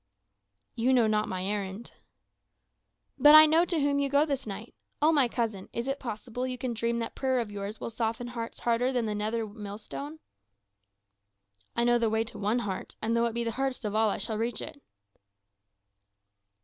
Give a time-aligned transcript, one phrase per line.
[0.73, 1.91] "You know not my errand."
[3.19, 4.73] "But I know to whom you go this night.
[4.99, 8.29] Oh, my cousin, is it possible you can dream that prayer of yours will soften
[8.29, 10.17] hearts harder than the nether millstone?"
[11.75, 14.09] "I know the way to one heart; and though it be the hardest of all,
[14.09, 14.81] I shall reach it."